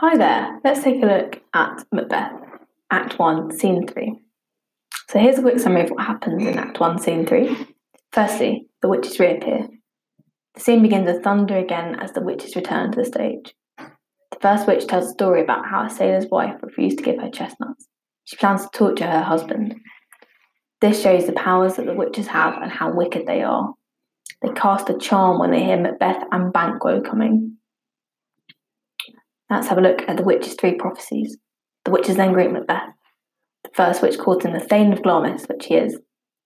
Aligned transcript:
Hi 0.00 0.16
there, 0.16 0.60
let's 0.62 0.84
take 0.84 1.02
a 1.02 1.06
look 1.06 1.42
at 1.54 1.82
Macbeth, 1.90 2.30
Act 2.88 3.18
1, 3.18 3.50
Scene 3.58 3.84
3. 3.84 4.14
So 5.10 5.18
here's 5.18 5.38
a 5.38 5.42
quick 5.42 5.58
summary 5.58 5.82
of 5.82 5.90
what 5.90 6.06
happens 6.06 6.46
in 6.46 6.56
Act 6.56 6.78
1, 6.78 7.00
Scene 7.00 7.26
3. 7.26 7.66
Firstly, 8.12 8.68
the 8.80 8.86
witches 8.86 9.18
reappear. 9.18 9.66
The 10.54 10.60
scene 10.60 10.82
begins 10.82 11.10
with 11.10 11.24
thunder 11.24 11.58
again 11.58 11.96
as 12.00 12.12
the 12.12 12.22
witches 12.22 12.54
return 12.54 12.92
to 12.92 13.00
the 13.00 13.06
stage. 13.06 13.56
The 13.76 14.38
first 14.40 14.68
witch 14.68 14.86
tells 14.86 15.06
a 15.06 15.10
story 15.10 15.42
about 15.42 15.66
how 15.66 15.84
a 15.84 15.90
sailor's 15.90 16.30
wife 16.30 16.62
refused 16.62 16.98
to 16.98 17.04
give 17.04 17.18
her 17.18 17.28
chestnuts. 17.28 17.88
She 18.22 18.36
plans 18.36 18.62
to 18.62 18.68
torture 18.72 19.10
her 19.10 19.22
husband. 19.22 19.74
This 20.80 21.02
shows 21.02 21.26
the 21.26 21.32
powers 21.32 21.74
that 21.74 21.86
the 21.86 21.94
witches 21.94 22.28
have 22.28 22.54
and 22.62 22.70
how 22.70 22.94
wicked 22.94 23.26
they 23.26 23.42
are. 23.42 23.74
They 24.42 24.50
cast 24.50 24.90
a 24.90 24.96
charm 24.96 25.40
when 25.40 25.50
they 25.50 25.64
hear 25.64 25.76
Macbeth 25.76 26.22
and 26.30 26.52
Banquo 26.52 27.00
coming. 27.00 27.57
Let's 29.50 29.68
have 29.68 29.78
a 29.78 29.82
look 29.82 30.02
at 30.08 30.16
the 30.16 30.22
witch's 30.22 30.54
three 30.54 30.74
prophecies. 30.74 31.36
The 31.84 31.90
witches 31.90 32.16
then 32.16 32.32
greet 32.32 32.50
Macbeth. 32.50 32.90
The 33.64 33.70
first 33.74 34.02
witch 34.02 34.18
calls 34.18 34.44
him 34.44 34.52
the 34.52 34.60
Thane 34.60 34.92
of 34.92 35.02
Glamis, 35.02 35.46
which 35.46 35.66
he 35.66 35.76
is. 35.76 35.98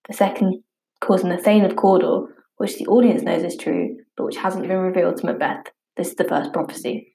The 0.07 0.13
second 0.13 0.63
calls 1.01 1.21
him 1.21 1.29
the 1.29 1.37
Thane 1.37 1.65
of 1.65 1.75
Cawdor, 1.75 2.27
which 2.57 2.77
the 2.77 2.87
audience 2.87 3.21
knows 3.23 3.43
is 3.43 3.57
true, 3.57 3.97
but 4.15 4.25
which 4.25 4.37
hasn't 4.37 4.67
been 4.67 4.77
revealed 4.77 5.17
to 5.17 5.25
Macbeth. 5.25 5.65
This 5.97 6.09
is 6.09 6.15
the 6.15 6.23
first 6.23 6.53
prophecy. 6.53 7.13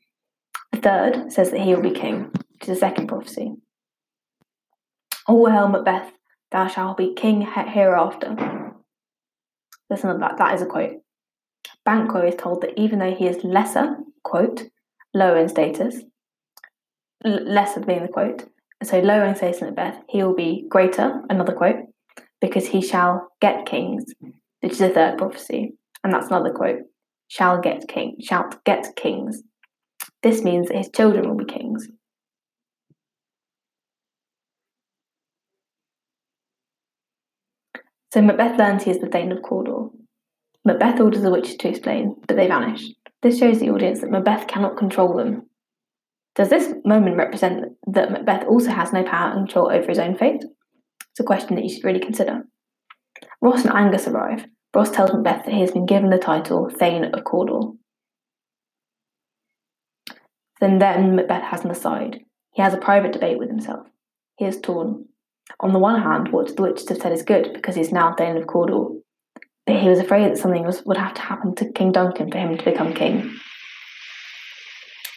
The 0.73 0.79
third 0.79 1.33
says 1.33 1.51
that 1.51 1.61
he 1.61 1.75
will 1.75 1.83
be 1.83 1.91
king, 1.91 2.31
which 2.33 2.63
is 2.63 2.69
the 2.69 2.77
second 2.77 3.07
prophecy. 3.07 3.55
All 5.27 5.51
hail 5.51 5.69
Macbeth, 5.69 6.13
thou 6.51 6.69
shalt 6.69 6.99
be 6.99 7.15
king 7.15 7.43
hereafter. 7.43 8.37
Listen 9.91 10.13
to 10.13 10.19
that, 10.19 10.37
that 10.39 10.55
is 10.55 10.63
a 10.63 10.67
quote. 10.67 10.97
Banquo 11.85 12.27
is 12.27 12.35
told 12.35 12.61
that 12.61 12.79
even 12.79 12.99
though 12.99 13.15
he 13.15 13.27
is 13.27 13.43
lesser, 13.43 13.97
quote, 14.23 14.65
lower 15.15 15.39
in 15.39 15.49
status, 15.49 16.03
l- 17.25 17.45
lesser 17.45 17.81
being 17.81 18.03
the 18.03 18.09
quote, 18.09 18.49
so 18.83 19.01
lower 19.01 19.25
in 19.25 19.35
status 19.35 19.61
than 19.61 19.71
Macbeth, 19.71 20.03
he 20.09 20.23
will 20.23 20.35
be 20.35 20.67
greater, 20.69 21.23
another 21.29 21.53
quote, 21.53 21.77
because 22.41 22.67
he 22.67 22.81
shall 22.81 23.29
get 23.41 23.67
kings, 23.67 24.05
which 24.61 24.73
is 24.73 24.81
a 24.81 24.91
third 24.91 25.19
prophecy. 25.19 25.75
And 26.05 26.13
that's 26.13 26.29
another 26.29 26.53
quote, 26.53 26.81
shall 27.27 27.61
get 27.61 27.89
king, 27.89 28.17
shall 28.21 28.49
get 28.65 28.95
kings. 28.97 29.43
This 30.23 30.43
means 30.43 30.69
that 30.69 30.77
his 30.77 30.91
children 30.91 31.29
will 31.29 31.45
be 31.45 31.53
kings. 31.53 31.89
So 38.13 38.23
Macbeth 38.23 38.59
learns 38.59 38.85
he 38.85 38.91
is 38.91 39.01
the 39.01 39.09
Thane 39.09 39.33
of 39.33 39.43
Cawdor. 39.43 39.89
Macbeth 40.65 41.01
orders 41.01 41.23
the 41.23 41.31
witches 41.31 41.57
to 41.57 41.69
explain, 41.69 42.17
but 42.27 42.37
they 42.37 42.47
vanish. 42.47 42.85
This 43.23 43.39
shows 43.39 43.59
the 43.59 43.71
audience 43.71 44.01
that 44.01 44.11
Macbeth 44.11 44.47
cannot 44.47 44.77
control 44.77 45.17
them. 45.17 45.49
Does 46.37 46.51
this 46.51 46.73
moment 46.85 47.17
represent 47.17 47.65
that 47.89 48.13
Macbeth 48.13 48.47
also 48.47 48.71
has 48.71 48.93
no 48.93 49.03
power 49.03 49.33
and 49.33 49.49
control 49.49 49.73
over 49.73 49.89
his 49.89 49.99
own 49.99 50.17
fate? 50.17 50.45
It's 51.11 51.21
a 51.21 51.25
question 51.25 51.57
that 51.57 51.65
you 51.65 51.71
should 51.71 51.85
really 51.85 51.99
consider. 51.99 52.45
Ross 53.41 53.65
and 53.65 53.75
Angus 53.75 54.07
arrive. 54.07 54.47
Ross 54.73 54.91
tells 54.91 55.13
Macbeth 55.13 55.47
that 55.47 55.55
he 55.55 55.61
has 55.61 55.73
been 55.73 55.87
given 55.87 56.11
the 56.11 56.19
title 56.19 56.71
Thane 56.71 57.07
of 57.13 57.25
Cawdor. 57.25 57.73
Then, 60.61 60.79
then 60.79 61.17
Macbeth 61.17 61.43
has 61.43 61.65
an 61.65 61.73
aside. 61.73 62.21
He 62.53 62.63
has 62.63 62.75
a 62.75 62.79
private 62.79 63.13
debate 63.13 63.39
with 63.39 63.49
himself. 63.49 63.89
He 64.37 64.45
is 64.45 64.61
torn. 64.61 65.07
On 65.59 65.73
the 65.73 65.79
one 65.81 66.03
hand, 66.03 66.31
what 66.31 66.55
the 66.55 66.63
witches 66.63 66.89
have 66.89 66.99
said 66.99 67.13
is 67.13 67.23
good 67.23 67.53
because 67.53 67.75
he's 67.75 67.91
now 67.91 68.15
Thane 68.15 68.37
of 68.37 68.47
Cawdor, 68.47 69.01
he 69.77 69.89
was 69.89 69.99
afraid 69.99 70.31
that 70.31 70.39
something 70.39 70.65
was, 70.65 70.85
would 70.85 70.97
have 70.97 71.15
to 71.15 71.21
happen 71.21 71.55
to 71.57 71.73
King 71.73 71.93
Duncan 71.93 72.31
for 72.31 72.39
him 72.39 72.57
to 72.57 72.65
become 72.65 72.95
king. 72.95 73.39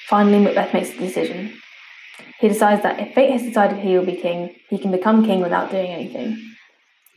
Finally, 0.07 0.43
Macbeth 0.43 0.73
makes 0.73 0.89
a 0.89 0.97
decision. 0.97 1.53
He 2.39 2.47
decides 2.47 2.83
that 2.83 2.99
if 2.99 3.13
fate 3.13 3.31
has 3.31 3.43
decided 3.43 3.77
he 3.77 3.97
will 3.97 4.05
be 4.05 4.15
king, 4.15 4.55
he 4.69 4.77
can 4.77 4.91
become 4.91 5.23
king 5.23 5.41
without 5.41 5.71
doing 5.71 5.91
anything. 5.91 6.37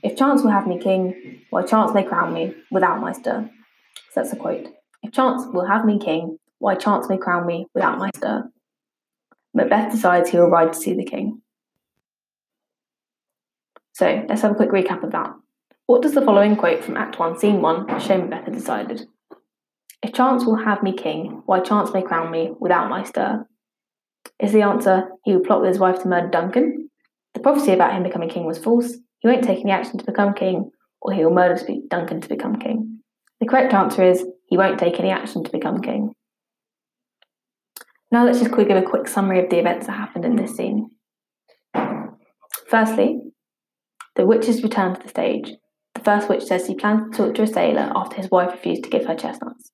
If 0.03 0.17
chance 0.17 0.43
will 0.43 0.51
have 0.51 0.67
me 0.67 0.79
king, 0.79 1.41
why 1.51 1.63
chance 1.63 1.95
may 1.95 2.05
crown 2.05 2.35
me 2.35 2.55
without 2.71 3.01
my 3.01 3.13
stir. 3.13 3.51
So 4.13 4.21
that's 4.21 4.33
a 4.33 4.37
quote. 4.37 4.69
If 5.03 5.13
chance 5.13 5.43
will 5.53 5.67
have 5.67 5.85
me 5.85 5.99
king, 5.99 6.39
why 6.59 6.75
chance 6.75 7.09
may 7.09 7.17
crown 7.17 7.47
me 7.47 7.67
without 7.75 7.99
my 7.99 8.11
stir. 8.15 8.51
Macbeth 9.55 9.93
decides 9.93 10.31
he 10.31 10.39
will 10.39 10.51
ride 10.51 10.73
to 10.73 10.79
see 10.79 10.95
the 10.95 11.05
king. 11.05 11.41
So 13.93 14.25
let's 14.29 14.43
have 14.43 14.53
a 14.53 14.55
quick 14.55 14.71
recap 14.71 15.03
of 15.03 15.13
that. 15.13 15.33
What 15.87 16.01
does 16.01 16.15
the 16.15 16.23
following 16.23 16.57
quote 16.57 16.83
from 16.83 16.97
Act 16.97 17.19
1, 17.19 17.39
Scene 17.39 17.61
1 17.61 18.01
show 18.01 18.17
Macbeth 18.17 18.45
had 18.45 18.55
decided? 18.55 19.07
If 20.03 20.15
chance 20.15 20.47
will 20.47 20.57
have 20.57 20.83
me 20.83 20.95
king, 20.95 21.43
why 21.45 21.61
chance 21.61 21.93
may 21.93 22.01
crown 22.01 22.31
me 22.31 22.53
without 22.59 22.89
my 22.89 23.05
stir? 23.05 23.47
Is 24.41 24.53
the 24.53 24.63
answer 24.63 25.11
he 25.25 25.35
will 25.35 25.45
plot 25.45 25.61
with 25.61 25.69
his 25.69 25.79
wife 25.79 26.01
to 26.01 26.09
murder 26.09 26.29
Duncan? 26.29 26.89
The 27.35 27.41
prophecy 27.41 27.73
about 27.73 27.93
him 27.93 28.03
becoming 28.03 28.31
king 28.31 28.47
was 28.47 28.57
false. 28.57 28.97
He 29.19 29.29
won't 29.29 29.45
take 29.45 29.59
any 29.59 29.73
action 29.73 29.99
to 29.99 30.07
become 30.07 30.33
king, 30.33 30.71
or 31.03 31.13
he 31.13 31.23
will 31.23 31.35
murder 31.35 31.61
Duncan 31.91 32.23
to 32.23 32.29
become 32.31 32.57
king. 32.57 33.01
The 33.41 33.47
correct 33.47 33.75
answer 33.75 34.03
is 34.05 34.25
he 34.47 34.57
won't 34.57 34.79
take 34.79 34.99
any 34.99 35.11
action 35.11 35.45
to 35.45 35.53
become 35.53 35.83
king. 35.83 36.15
Now 38.11 38.25
let's 38.25 38.39
just 38.39 38.53
quickly 38.53 38.73
give 38.73 38.83
a 38.83 38.89
quick 38.89 39.07
summary 39.07 39.45
of 39.45 39.51
the 39.51 39.59
events 39.59 39.87
that 39.87 39.99
happened 39.99 40.25
in 40.25 40.37
this 40.37 40.57
scene. 40.57 40.89
Firstly, 42.71 43.21
the 44.17 44.25
witches 44.25 44.63
return 44.63 44.95
to 44.95 45.03
the 45.03 45.09
stage. 45.09 45.53
First 46.05 46.29
witch 46.29 46.45
says 46.45 46.67
he 46.67 46.75
plans 46.75 47.17
to 47.17 47.17
talk 47.17 47.35
to 47.35 47.43
a 47.43 47.47
sailor 47.47 47.91
after 47.97 48.17
his 48.17 48.31
wife 48.31 48.53
refused 48.53 48.85
to 48.85 48.91
give 48.91 49.07
her 49.07 49.15
chestnuts. 49.15 49.73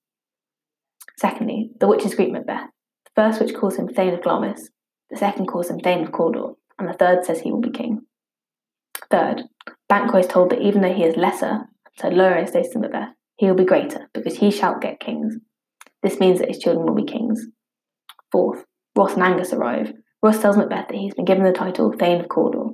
Secondly, 1.19 1.71
the 1.81 1.89
witches 1.89 2.15
greet 2.15 2.31
Macbeth. 2.31 2.69
The 3.05 3.23
first 3.23 3.41
witch 3.41 3.55
calls 3.55 3.77
him 3.77 3.89
Thane 3.89 4.15
of 4.15 4.23
Glamis, 4.23 4.71
the 5.11 5.17
second 5.17 5.47
calls 5.47 5.69
him 5.69 5.81
Thane 5.81 6.05
of 6.05 6.13
Cawdor, 6.13 6.55
and 6.79 6.89
the 6.89 6.93
third 6.93 7.25
says 7.25 7.41
he 7.41 7.51
will 7.51 7.61
be 7.61 7.71
king. 7.71 8.03
Third, 9.11 9.43
Banquo 9.89 10.19
is 10.19 10.29
told 10.29 10.51
that 10.51 10.63
even 10.63 10.83
though 10.83 10.95
he 10.95 11.03
is 11.03 11.17
lesser, 11.17 11.63
so 11.99 12.09
lower 12.09 12.37
in 12.37 12.47
status 12.47 12.73
than 12.73 12.83
Macbeth, 12.83 13.11
he 13.37 13.47
will 13.47 13.57
be 13.57 13.65
greater, 13.65 14.09
because 14.15 14.37
he 14.37 14.53
shall 14.53 14.79
get 14.79 15.01
kings. 15.01 15.37
This 16.03 16.21
means 16.21 16.39
that 16.39 16.49
his 16.49 16.59
children 16.59 16.87
will 16.87 16.95
be 16.95 17.11
kings. 17.11 17.47
Fourth, 18.31 18.65
Ross 18.97 19.15
and 19.15 19.23
Angus 19.25 19.53
arrive. 19.53 19.93
Ross 20.23 20.41
tells 20.41 20.57
Macbeth 20.57 20.89
that 20.89 20.97
he's 20.97 21.15
been 21.15 21.25
given 21.25 21.45
the 21.45 21.53
title 21.53 21.93
Thane 21.99 22.21
of 22.21 22.29
Cawdor. 22.29 22.71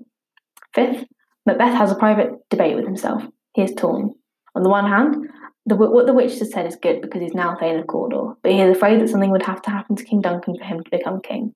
Fifth, 0.75 1.07
Macbeth 1.47 1.75
has 1.75 1.91
a 1.91 1.97
private 1.97 2.33
debate 2.51 2.77
with 2.77 2.85
himself. 2.85 3.23
He 3.57 3.63
is 3.63 3.73
torn. 3.75 4.15
On 4.55 4.63
the 4.63 4.69
one 4.69 4.87
hand, 4.87 5.31
the, 5.65 5.77
what 5.77 6.07
the 6.07 6.13
witch 6.13 6.39
has 6.39 6.53
said 6.53 6.67
is 6.67 6.77
good 6.77 7.01
because 7.01 7.23
he's 7.23 7.33
now 7.33 7.57
Thane 7.59 7.79
of 7.79 7.87
Cawdor, 7.87 8.35
but 8.43 8.53
he 8.53 8.61
is 8.61 8.77
afraid 8.77 9.01
that 9.01 9.09
something 9.09 9.31
would 9.31 9.45
have 9.45 9.63
to 9.63 9.71
happen 9.71 9.97
to 9.97 10.05
King 10.05 10.21
Duncan 10.21 10.59
for 10.59 10.65
him 10.65 10.85
to 10.85 10.91
become 10.91 11.23
king. 11.23 11.55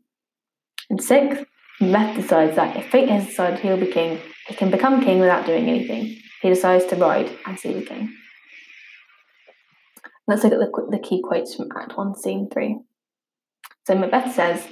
And 0.88 1.02
sixth, 1.02 1.44
Macbeth 1.78 2.16
decides 2.16 2.56
that 2.56 2.74
if 2.74 2.86
fate 2.86 3.10
has 3.10 3.26
decided 3.26 3.60
he'll 3.60 3.76
be 3.76 3.92
king, 3.92 4.18
he 4.48 4.54
can 4.54 4.70
become 4.70 5.04
king 5.04 5.20
without 5.20 5.44
doing 5.44 5.68
anything. 5.68 6.16
He 6.40 6.48
decides 6.48 6.86
to 6.86 6.96
ride 6.96 7.30
and 7.46 7.58
see 7.58 7.74
the 7.74 7.82
king. 7.82 8.16
Let's 10.26 10.42
look 10.42 10.54
at 10.54 10.58
the, 10.58 10.86
the 10.90 10.98
key 10.98 11.20
quotes 11.22 11.54
from 11.54 11.68
Act 11.76 11.98
1, 11.98 12.14
Scene 12.16 12.48
3. 12.50 12.78
So 13.86 13.94
Macbeth 13.94 14.34
says, 14.34 14.66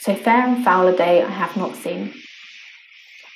So 0.00 0.16
fair 0.16 0.44
and 0.48 0.64
foul 0.64 0.88
a 0.88 0.96
day 0.96 1.22
I 1.22 1.30
have 1.30 1.56
not 1.56 1.76
seen. 1.76 2.12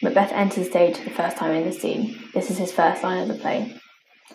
Macbeth 0.03 0.33
enters 0.33 0.65
the 0.65 0.71
stage 0.71 0.97
for 0.97 1.05
the 1.05 1.15
first 1.15 1.37
time 1.37 1.55
in 1.55 1.66
the 1.66 1.72
scene. 1.72 2.19
This 2.33 2.50
is 2.50 2.56
his 2.56 2.72
first 2.72 3.03
line 3.03 3.22
of 3.22 3.28
the 3.28 3.43
play. 3.43 3.75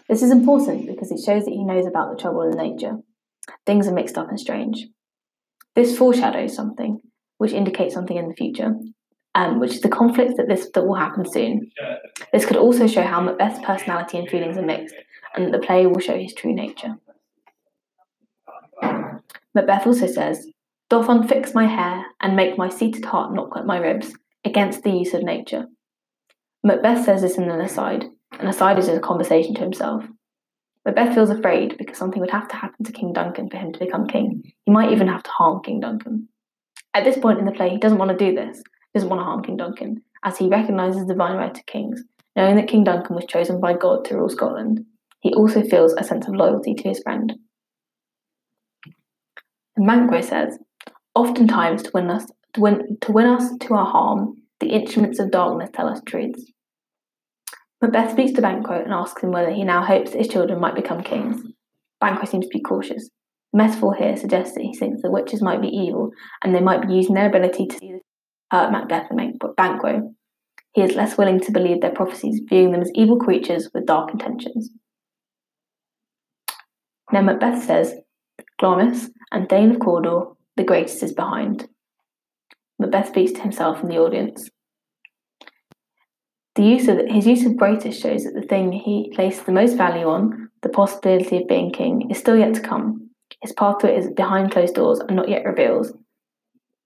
This 0.08 0.22
is 0.22 0.30
important 0.30 0.86
because 0.86 1.12
it 1.12 1.24
shows 1.26 1.46
that 1.46 1.52
he 1.52 1.64
knows 1.64 1.88
about 1.88 2.12
the 2.12 2.22
trouble 2.22 2.44
in 2.44 2.52
nature. 2.52 2.98
Things 3.66 3.88
are 3.88 3.94
mixed 3.94 4.18
up 4.18 4.30
and 4.30 4.40
strange. 4.40 4.86
This 5.74 5.98
foreshadows 5.98 6.56
something, 6.56 7.00
which 7.40 7.52
indicates 7.52 7.96
something 7.96 8.16
in 8.16 8.28
the 8.28 8.36
future, 8.36 8.76
um, 9.34 9.59
which 9.59 9.74
is 9.74 9.81
the 9.81 9.90
conflict 9.90 10.38
that 10.38 10.48
this 10.48 10.70
that 10.74 10.86
will 10.86 10.96
happen 10.96 11.30
soon. 11.30 11.72
This 12.32 12.46
could 12.46 12.58
also 12.58 12.86
show 12.86 13.02
how 13.02 13.20
Macbeth's 13.22 13.66
personality 13.66 14.20
and 14.20 14.30
feelings 14.30 14.58
are 14.58 14.66
mixed, 14.66 14.96
and 15.36 15.46
that 15.46 15.52
the 15.52 15.66
play 15.66 15.88
will 15.88 16.00
show 16.00 16.18
his 16.18 16.34
true 16.34 16.53
nature. 16.53 16.96
Macbeth 19.56 19.88
also 19.88 20.08
says, 20.08 20.47
Doth 20.90 21.08
unfix 21.08 21.56
my 21.56 21.66
hair, 21.66 22.06
and 22.22 22.35
make 22.35 22.58
my 22.58 22.70
seated 22.70 23.06
heart 23.06 23.34
not 23.34 23.52
cut 23.52 23.66
my 23.66 23.78
ribs, 23.78 24.14
against 24.46 24.84
the 24.84 24.92
use 24.92 25.14
of 25.14 25.24
nature. 25.24 25.66
Macbeth 26.64 27.06
says 27.06 27.22
this 27.22 27.38
in 27.38 27.50
an 27.50 27.62
aside. 27.62 28.06
An 28.40 28.47
aside 28.47 28.80
is 28.80 28.88
a 28.88 29.00
conversation 29.00 29.53
to 29.56 29.62
himself. 29.62 30.06
Macbeth 30.86 31.16
feels 31.16 31.30
afraid 31.30 31.78
because 31.78 31.97
something 31.97 32.22
would 32.22 32.32
have 32.32 32.47
to 32.50 32.56
happen 32.56 32.86
to 32.86 32.92
King 32.92 33.12
Duncan 33.12 33.50
for 33.50 33.58
him 33.58 33.74
to 33.74 33.80
become 33.80 34.08
king. 34.08 34.44
He 34.66 34.72
might 34.72 34.92
even 34.92 35.08
have 35.08 35.24
to 35.24 35.32
harm 35.32 35.64
King 35.64 35.80
Duncan. 35.80 36.30
At 36.94 37.03
this 37.03 37.18
point 37.18 37.40
in 37.40 37.46
the 37.46 37.52
play, 37.52 37.70
he 37.70 37.78
doesn't 37.78 37.97
want 37.97 38.12
to 38.12 38.18
do 38.18 38.36
this, 38.36 38.58
he 38.58 39.00
doesn't 39.00 39.09
want 39.09 39.20
to 39.20 39.26
harm 39.26 39.44
King 39.44 39.58
Duncan, 39.58 40.03
as 40.24 40.38
he 40.38 40.48
recognises 40.48 41.02
the 41.02 41.14
divine 41.14 41.38
right 41.38 41.58
of 41.58 41.66
kings, 41.66 42.03
knowing 42.36 42.56
that 42.56 42.68
King 42.68 42.84
Duncan 42.84 43.16
was 43.16 43.26
chosen 43.26 43.59
by 43.59 43.74
God 43.74 44.06
to 44.06 44.16
rule 44.16 44.30
Scotland. 44.30 44.86
He 45.22 45.34
also 45.34 45.64
feels 45.64 45.94
a 45.94 46.03
sense 46.03 46.28
of 46.28 46.36
loyalty 46.36 46.76
to 46.76 46.88
his 46.88 47.02
friend. 47.02 47.34
And 49.76 50.24
says, 50.24 50.59
Oftentimes, 51.16 51.84
to 51.84 51.91
win 51.94 52.09
us 52.09 52.26
to 52.55 52.61
win, 52.61 52.97
to 53.02 53.11
win 53.11 53.28
us 53.28 53.55
to 53.61 53.73
our 53.73 53.85
harm, 53.85 54.35
the 54.59 54.69
instruments 54.69 55.19
of 55.19 55.31
darkness 55.31 55.69
tell 55.73 55.87
us 55.87 56.02
truths. 56.05 56.52
Macbeth 57.81 58.11
speaks 58.11 58.31
to 58.34 58.41
Banquo 58.41 58.81
and 58.81 58.93
asks 58.93 59.22
him 59.22 59.31
whether 59.31 59.52
he 59.52 59.63
now 59.63 59.84
hopes 59.84 60.11
that 60.11 60.17
his 60.17 60.29
children 60.29 60.59
might 60.59 60.75
become 60.75 61.03
kings. 61.03 61.41
Banquo 61.99 62.25
seems 62.25 62.46
to 62.46 62.57
be 62.57 62.61
cautious. 62.61 63.09
The 63.52 63.57
metaphor 63.57 63.93
here 63.93 64.17
suggests 64.17 64.55
that 64.55 64.63
he 64.63 64.73
thinks 64.73 65.02
the 65.02 65.11
witches 65.11 65.41
might 65.41 65.61
be 65.61 65.67
evil 65.67 66.11
and 66.43 66.55
they 66.55 66.61
might 66.61 66.87
be 66.87 66.93
using 66.93 67.13
their 67.13 67.28
ability 67.28 67.67
to 67.67 67.99
hurt 68.52 68.72
Macbeth 68.72 69.07
and 69.11 69.40
Banquo. 69.55 70.13
He 70.73 70.81
is 70.81 70.96
less 70.96 71.17
willing 71.17 71.40
to 71.41 71.52
believe 71.52 71.81
their 71.81 71.91
prophecies, 71.91 72.41
viewing 72.49 72.72
them 72.72 72.81
as 72.81 72.91
evil 72.96 73.17
creatures 73.17 73.69
with 73.73 73.85
dark 73.85 74.11
intentions. 74.11 74.72
Now 77.11 77.22
Macbeth 77.22 77.63
says, 77.63 77.96
Glamis 78.59 79.09
and 79.31 79.47
Thane 79.47 79.72
of 79.72 79.79
Cawdor, 79.79 80.34
the 80.57 80.63
greatest 80.63 81.03
is 81.03 81.13
behind. 81.13 81.67
Macbeth 82.80 83.08
speaks 83.08 83.32
to 83.34 83.42
himself 83.42 83.82
and 83.82 83.92
the 83.92 84.00
audience. 84.00 84.50
The 86.56 86.64
use 86.64 86.88
of 86.88 87.00
his 87.08 87.28
use 87.28 87.46
of 87.46 87.58
greatest 87.58 88.02
shows 88.02 88.24
that 88.24 88.34
the 88.34 88.48
thing 88.48 88.72
he 88.72 89.12
places 89.14 89.44
the 89.44 89.52
most 89.52 89.76
value 89.76 90.08
on, 90.08 90.50
the 90.62 90.70
possibility 90.70 91.38
of 91.38 91.48
being 91.48 91.72
king, 91.72 92.10
is 92.10 92.18
still 92.18 92.38
yet 92.38 92.54
to 92.56 92.62
come. 92.62 93.10
His 93.42 93.52
path 93.54 93.80
to 93.80 93.92
it 93.92 93.98
is 93.98 94.12
behind 94.12 94.52
closed 94.52 94.76
doors 94.76 95.00
and 95.00 95.16
not 95.16 95.30
yet 95.30 95.46
revealed, 95.46 95.88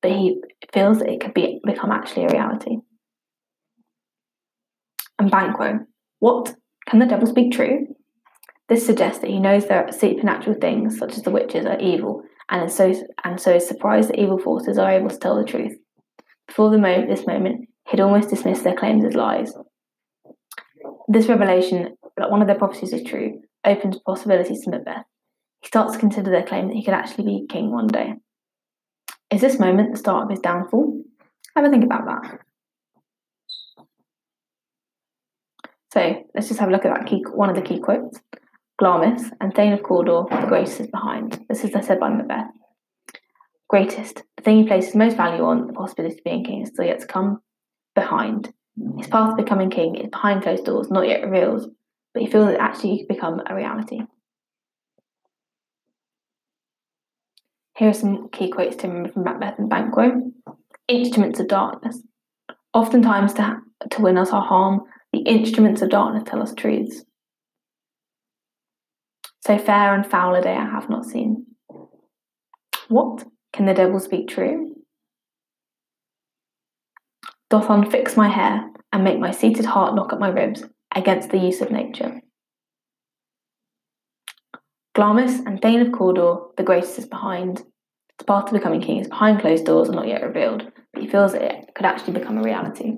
but 0.01 0.11
he 0.11 0.41
feels 0.73 0.99
that 0.99 1.09
it 1.09 1.21
could 1.21 1.33
be 1.33 1.59
become 1.65 1.91
actually 1.91 2.25
a 2.25 2.29
reality. 2.29 2.77
And 5.19 5.29
Banquo, 5.29 5.79
what 6.19 6.55
can 6.87 6.99
the 6.99 7.05
devil 7.05 7.27
speak 7.27 7.51
true? 7.51 7.87
This 8.69 8.85
suggests 8.85 9.21
that 9.21 9.29
he 9.29 9.39
knows 9.39 9.67
there 9.67 9.85
are 9.85 9.91
supernatural 9.91 10.55
things, 10.59 10.97
such 10.97 11.17
as 11.17 11.23
the 11.23 11.31
witches, 11.31 11.65
are 11.65 11.79
evil, 11.79 12.23
and 12.49 12.71
so 12.71 12.93
and 13.23 13.39
so 13.39 13.55
is 13.55 13.67
surprised 13.67 14.09
that 14.09 14.19
evil 14.19 14.39
forces 14.39 14.77
are 14.77 14.91
able 14.91 15.09
to 15.09 15.17
tell 15.17 15.35
the 15.35 15.43
truth. 15.43 15.77
Before 16.47 16.69
the 16.69 16.77
moment, 16.77 17.09
this 17.09 17.27
moment, 17.27 17.69
he'd 17.89 17.99
almost 17.99 18.29
dismissed 18.29 18.63
their 18.63 18.75
claims 18.75 19.05
as 19.05 19.13
lies. 19.13 19.53
This 21.07 21.27
revelation 21.27 21.95
that 22.17 22.31
one 22.31 22.41
of 22.41 22.47
their 22.47 22.57
prophecies 22.57 22.93
is 22.93 23.03
true 23.03 23.41
opens 23.65 23.99
possibilities 24.05 24.61
to 24.61 24.71
Macbeth. 24.71 25.05
He 25.61 25.67
starts 25.67 25.93
to 25.93 25.99
consider 25.99 26.31
their 26.31 26.45
claim 26.45 26.67
that 26.67 26.75
he 26.75 26.83
could 26.83 26.93
actually 26.93 27.25
be 27.25 27.45
king 27.49 27.71
one 27.71 27.87
day. 27.87 28.13
Is 29.31 29.41
this 29.41 29.59
moment 29.59 29.91
the 29.91 29.99
start 29.99 30.23
of 30.23 30.29
his 30.29 30.39
downfall? 30.39 31.03
Have 31.55 31.65
a 31.65 31.69
think 31.69 31.83
about 31.83 32.05
that. 32.05 32.39
So 35.93 36.23
let's 36.35 36.47
just 36.47 36.59
have 36.59 36.69
a 36.69 36.71
look 36.71 36.85
at 36.85 36.95
that 36.95 37.07
key, 37.07 37.23
one 37.33 37.49
of 37.49 37.55
the 37.55 37.61
key 37.61 37.79
quotes. 37.79 38.19
Glamis 38.79 39.29
and 39.41 39.53
Thane 39.53 39.73
of 39.73 39.83
Cawdor, 39.83 40.23
the 40.29 40.47
greatest 40.47 40.79
is 40.79 40.87
behind. 40.87 41.45
This 41.49 41.65
is 41.65 41.71
said 41.85 41.99
by 41.99 42.07
Macbeth. 42.07 42.47
Greatest, 43.67 44.23
the 44.37 44.43
thing 44.43 44.59
he 44.59 44.67
places 44.67 44.95
most 44.95 45.17
value 45.17 45.43
on, 45.43 45.67
the 45.67 45.73
possibility 45.73 46.17
of 46.17 46.23
being 46.23 46.45
king 46.45 46.61
is 46.61 46.69
still 46.69 46.85
yet 46.85 47.01
to 47.01 47.05
come, 47.05 47.41
behind. 47.93 48.53
His 48.97 49.07
path 49.07 49.35
to 49.35 49.43
becoming 49.43 49.69
king 49.69 49.95
is 49.95 50.09
behind 50.09 50.43
closed 50.43 50.63
doors, 50.63 50.89
not 50.89 51.07
yet 51.07 51.25
revealed, 51.25 51.69
but 52.13 52.23
he 52.23 52.29
feels 52.29 52.47
that 52.47 52.61
actually 52.61 52.91
he 52.91 52.99
could 52.99 53.15
become 53.15 53.41
a 53.45 53.53
reality. 53.53 53.99
Here 57.75 57.89
are 57.89 57.93
some 57.93 58.29
key 58.29 58.49
quotes 58.49 58.77
to 58.77 58.87
remember 58.87 59.11
from 59.11 59.23
Macbeth 59.25 59.59
and 59.59 59.69
Banquo. 59.69 60.31
Instruments 60.87 61.41
of 61.41 61.49
darkness. 61.49 62.01
Oftentimes, 62.73 63.33
to, 63.33 63.57
to 63.91 64.01
win 64.01 64.17
us 64.17 64.31
our 64.31 64.41
harm, 64.41 64.81
the 65.11 65.19
instruments 65.19 65.81
of 65.81 65.89
darkness 65.89 66.23
tell 66.25 66.41
us 66.41 66.53
truths. 66.53 67.03
So 69.45 69.57
fair 69.57 69.93
and 69.93 70.05
foul 70.05 70.35
a 70.35 70.41
day 70.41 70.53
I 70.53 70.65
have 70.65 70.89
not 70.89 71.05
seen. 71.05 71.45
What? 72.87 73.25
Can 73.53 73.65
the 73.65 73.73
devil 73.73 73.99
speak 73.99 74.27
true? 74.27 74.75
Doth 77.49 77.67
unfix 77.67 78.15
my 78.15 78.27
hair 78.27 78.69
and 78.91 79.03
make 79.03 79.19
my 79.19 79.31
seated 79.31 79.65
heart 79.65 79.95
knock 79.95 80.13
at 80.13 80.19
my 80.19 80.29
ribs 80.29 80.63
against 80.95 81.29
the 81.29 81.37
use 81.37 81.61
of 81.61 81.71
nature. 81.71 82.21
Glamis 84.95 85.39
and 85.45 85.61
Thane 85.61 85.81
of 85.81 85.91
Cawdor, 85.91 86.37
the 86.57 86.63
greatest 86.63 86.99
is 86.99 87.05
behind. 87.05 87.63
The 88.17 88.25
path 88.25 88.47
to 88.47 88.53
becoming 88.53 88.81
king 88.81 88.99
is 88.99 89.07
behind 89.07 89.39
closed 89.39 89.65
doors 89.65 89.87
and 89.87 89.95
not 89.95 90.07
yet 90.07 90.23
revealed, 90.23 90.69
but 90.93 91.01
he 91.01 91.09
feels 91.09 91.33
it 91.33 91.69
could 91.73 91.85
actually 91.85 92.13
become 92.13 92.37
a 92.37 92.43
reality. 92.43 92.97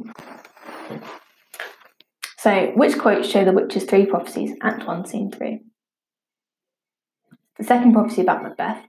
So, 2.40 2.72
which 2.76 2.98
quotes 2.98 3.30
show 3.30 3.46
the 3.46 3.52
witch's 3.52 3.84
three 3.84 4.08
prophecies? 4.08 4.56
Act 4.64 4.88
1, 4.88 5.06
Scene 5.06 5.32
3. 5.32 5.60
The 7.62 7.68
second 7.68 7.94
prophecy 7.94 8.22
about 8.22 8.42
Macbeth 8.42 8.88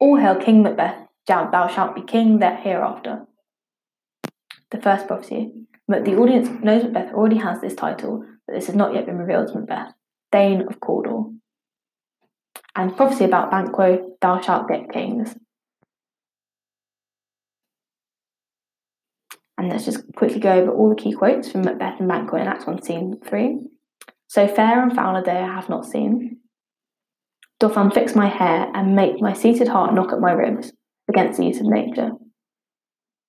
All 0.00 0.16
hail 0.16 0.36
King 0.36 0.62
Macbeth, 0.62 0.96
thou 1.26 1.68
shalt 1.68 1.94
be 1.94 2.00
king 2.00 2.38
there 2.38 2.56
hereafter 2.56 3.26
the 4.70 4.80
first 4.80 5.06
prophecy. 5.06 5.52
But 5.86 6.06
the 6.06 6.16
audience 6.16 6.48
knows 6.64 6.84
Macbeth 6.84 7.12
already 7.12 7.36
has 7.36 7.60
this 7.60 7.74
title, 7.74 8.24
but 8.46 8.54
this 8.54 8.64
has 8.68 8.74
not 8.74 8.94
yet 8.94 9.04
been 9.04 9.18
revealed 9.18 9.48
to 9.48 9.58
Macbeth. 9.58 9.92
Thane 10.32 10.62
of 10.62 10.80
Cawdor. 10.80 11.34
And 12.74 12.96
prophecy 12.96 13.26
about 13.26 13.50
Banquo, 13.50 14.16
thou 14.22 14.40
shalt 14.40 14.68
get 14.68 14.90
kings. 14.90 15.36
And 19.58 19.68
let's 19.68 19.84
just 19.84 20.02
quickly 20.16 20.40
go 20.40 20.50
over 20.50 20.72
all 20.72 20.88
the 20.88 20.96
key 20.96 21.12
quotes 21.12 21.52
from 21.52 21.60
Macbeth 21.60 22.00
and 22.00 22.08
Banquo 22.08 22.38
in 22.38 22.48
Act 22.48 22.66
1, 22.66 22.82
Scene 22.82 23.20
3. 23.22 23.58
So 24.28 24.48
fair 24.48 24.82
and 24.82 24.94
foul 24.94 25.14
a 25.14 25.22
day 25.22 25.36
I 25.36 25.54
have 25.54 25.68
not 25.68 25.84
seen. 25.84 26.38
Doth 27.64 27.76
unfix 27.76 28.14
my 28.14 28.28
hair 28.28 28.70
and 28.74 28.94
make 28.94 29.22
my 29.22 29.32
seated 29.32 29.68
heart 29.68 29.94
knock 29.94 30.12
at 30.12 30.20
my 30.20 30.32
ribs 30.32 30.70
against 31.08 31.38
the 31.38 31.46
use 31.46 31.60
of 31.60 31.66
nature. 31.66 32.10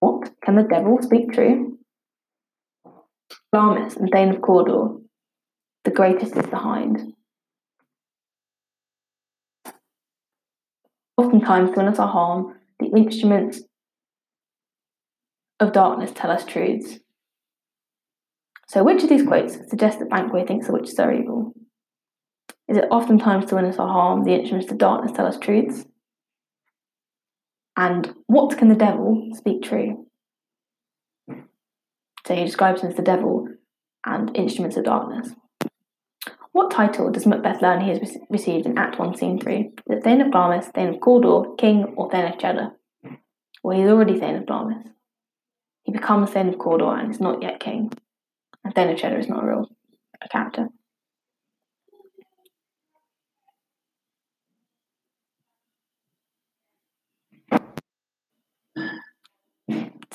What? 0.02 0.30
Can 0.44 0.58
the 0.58 0.64
devil 0.64 0.98
speak 1.02 1.32
true? 1.32 1.80
Glamis 3.54 3.96
and 3.96 4.10
Thane 4.12 4.36
of 4.36 4.42
Cawdor, 4.42 4.98
the 5.86 5.92
greatest 5.92 6.36
is 6.36 6.48
behind. 6.48 7.14
Oftentimes, 11.16 11.72
to 11.72 11.86
us 11.86 11.98
our 11.98 12.10
harm, 12.10 12.56
the 12.82 12.88
instruments 12.88 13.62
of 15.62 15.72
darkness 15.72 16.12
tell 16.14 16.30
us 16.30 16.44
truths. 16.44 17.00
So, 18.68 18.84
which 18.84 19.02
of 19.02 19.08
these 19.08 19.26
quotes 19.26 19.56
suggests 19.70 20.00
that 20.00 20.10
Banquo 20.10 20.46
thinks 20.46 20.68
the 20.68 20.74
witches 20.74 21.00
are 21.00 21.14
evil? 21.14 21.45
Is 22.68 22.78
it 22.78 22.88
oftentimes 22.90 23.46
to 23.48 23.56
win 23.56 23.66
us 23.66 23.78
our 23.78 23.88
harm, 23.88 24.24
the 24.24 24.34
instruments 24.34 24.72
of 24.72 24.78
darkness 24.78 25.12
tell 25.12 25.28
us 25.28 25.38
truths? 25.38 25.86
And 27.78 28.14
what 28.28 28.58
can 28.58 28.70
the 28.70 28.76
devil 28.76 29.30
speak 29.34 29.64
true? 29.64 30.08
So 32.26 32.34
he 32.34 32.44
describes 32.44 32.82
him 32.82 32.90
as 32.90 32.96
the 32.96 33.04
devil 33.04 33.48
and 34.06 34.36
instruments 34.36 34.78
of 34.78 34.86
darkness. 34.86 35.30
What 36.54 36.72
title 36.72 37.12
does 37.12 37.26
Macbeth 37.26 37.62
learn 37.62 37.82
he 37.82 37.90
has 37.90 38.18
received 38.30 38.66
in 38.66 38.78
Act 38.78 38.98
1, 38.98 39.18
Scene 39.18 39.40
3? 39.40 39.58
Is 39.58 39.98
it 39.98 40.04
Thane 40.04 40.22
of 40.22 40.32
Glamis, 40.32 40.68
Thane 40.68 40.96
of 40.96 41.02
Cawdor, 41.02 41.56
King, 41.58 41.94
or 41.98 42.10
Thane 42.10 42.32
of 42.32 42.40
Cheddar? 42.40 42.72
Well, 43.62 43.78
he's 43.78 43.90
already 43.90 44.18
Thane 44.18 44.38
of 44.38 44.46
Glamis. 44.46 44.86
He 45.84 45.92
becomes 45.92 46.32
Thane 46.32 46.50
of 46.50 46.58
Cawdor 46.58 46.98
and 46.98 47.12
is 47.12 47.20
not 47.20 47.44
yet 47.44 47.60
king. 47.60 47.92
And 48.64 48.74
Thane 48.74 48.90
of 48.90 48.98
Cheddar 48.98 49.20
is 49.20 49.28
not 49.28 49.44
a 49.44 49.48
real 49.48 49.70
character. 50.32 50.70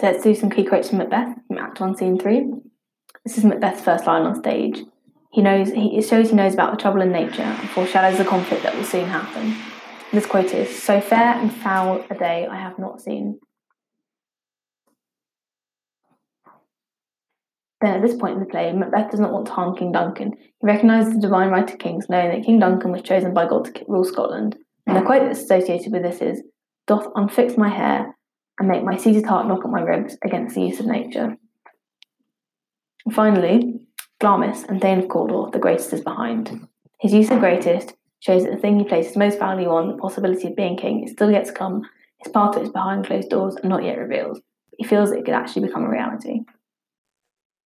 So 0.00 0.07
let's 0.07 0.25
do 0.25 0.35
some 0.35 0.49
key 0.49 0.64
quotes 0.64 0.88
from 0.88 0.97
Macbeth 0.97 1.37
from 1.47 1.59
Act 1.59 1.78
One, 1.78 1.95
Scene 1.95 2.19
Three. 2.19 2.50
This 3.26 3.37
is 3.37 3.45
Macbeth's 3.45 3.83
first 3.83 4.07
line 4.07 4.23
on 4.23 4.35
stage. 4.35 4.80
He 5.30 5.42
knows 5.42 5.73
he, 5.73 5.99
it 5.99 6.09
shows 6.09 6.30
he 6.30 6.37
knows 6.37 6.54
about 6.54 6.71
the 6.71 6.80
trouble 6.80 7.02
in 7.02 7.12
nature 7.12 7.42
and 7.42 7.69
foreshadows 7.69 8.16
the 8.16 8.25
conflict 8.25 8.62
that 8.62 8.75
will 8.75 8.85
soon 8.85 9.04
happen. 9.04 9.54
This 10.11 10.25
quote 10.25 10.54
is 10.54 10.83
So 10.83 11.02
fair 11.02 11.35
and 11.35 11.52
foul 11.52 12.02
a 12.09 12.14
day 12.14 12.49
I 12.50 12.57
have 12.57 12.78
not 12.78 13.02
seen. 13.02 13.40
Then 17.83 17.97
at 17.97 18.00
this 18.00 18.16
point 18.16 18.35
in 18.35 18.40
the 18.40 18.47
play, 18.47 18.73
Macbeth 18.73 19.11
does 19.11 19.21
not 19.21 19.33
want 19.33 19.49
to 19.49 19.52
harm 19.52 19.76
King 19.76 19.92
Duncan. 19.92 20.33
He 20.38 20.66
recognises 20.66 21.12
the 21.12 21.21
divine 21.21 21.50
right 21.50 21.71
of 21.71 21.78
kings, 21.78 22.07
knowing 22.09 22.30
that 22.30 22.47
King 22.47 22.59
Duncan 22.59 22.90
was 22.90 23.02
chosen 23.02 23.35
by 23.35 23.47
God 23.47 23.66
to 23.66 23.85
rule 23.87 24.04
Scotland. 24.04 24.57
And 24.87 24.97
the 24.97 25.02
quote 25.02 25.25
that's 25.25 25.42
associated 25.42 25.92
with 25.92 26.02
this 26.02 26.23
is 26.23 26.42
Doth 26.87 27.12
unfix 27.12 27.59
my 27.59 27.69
hair 27.69 28.14
and 28.61 28.69
make 28.69 28.85
my 28.85 28.97
seated 28.97 29.25
heart 29.25 29.49
knock 29.49 29.64
at 29.64 29.71
my 29.71 29.81
ribs 29.81 30.17
against 30.23 30.55
the 30.55 30.61
use 30.61 30.79
of 30.79 30.87
nature. 30.87 31.37
And 33.07 33.14
finally, 33.14 33.81
Glamis 34.21 34.64
and 34.64 34.81
Thane 34.81 35.00
of 35.00 35.09
Cawdor, 35.09 35.50
the 35.50 35.59
greatest 35.59 35.95
is 35.95 36.02
behind. 36.02 36.69
His 37.00 37.14
use 37.14 37.31
of 37.31 37.40
greatest 37.40 37.95
shows 38.21 38.45
that 38.45 38.52
the 38.52 38.59
thing 38.59 38.79
he 38.79 38.85
places 38.85 39.17
most 39.17 39.38
value 39.38 39.71
on, 39.71 39.88
the 39.88 39.97
possibility 39.97 40.47
of 40.47 40.57
being 40.57 40.76
king, 40.76 41.05
is 41.05 41.12
still 41.12 41.31
yet 41.31 41.47
to 41.47 41.52
come. 41.52 41.83
His 42.23 42.31
path 42.31 42.59
is 42.59 42.69
behind 42.69 43.07
closed 43.07 43.31
doors 43.31 43.57
and 43.57 43.71
not 43.71 43.83
yet 43.83 43.97
revealed. 43.97 44.38
He 44.76 44.85
feels 44.87 45.11
it 45.11 45.25
could 45.25 45.35
actually 45.35 45.67
become 45.67 45.85
a 45.85 45.90
reality. 45.90 46.40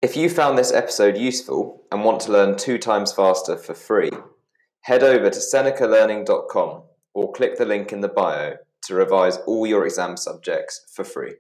If 0.02 0.18
you 0.18 0.30
found 0.30 0.58
this 0.58 0.74
episode 0.74 1.16
useful 1.16 1.84
and 1.90 2.04
want 2.04 2.20
to 2.22 2.34
learn 2.34 2.58
two 2.58 2.78
times 2.78 3.14
faster 3.14 3.56
for 3.56 3.74
free, 3.74 4.12
head 4.82 5.04
over 5.04 5.30
to 5.30 5.40
senecalearning.com 5.40 6.82
or 7.14 7.32
click 7.32 7.58
the 7.58 7.66
link 7.66 7.94
in 7.94 8.02
the 8.02 8.10
bio 8.10 8.56
to 8.92 8.98
revise 8.98 9.38
all 9.48 9.66
your 9.66 9.86
exam 9.86 10.18
subjects 10.18 10.86
for 10.94 11.06
free. 11.06 11.36